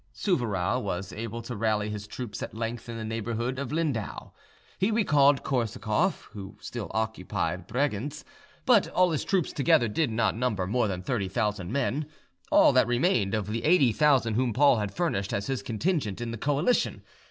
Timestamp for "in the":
2.89-3.05, 16.19-16.37